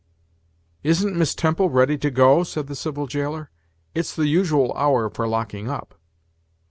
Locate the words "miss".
1.15-1.35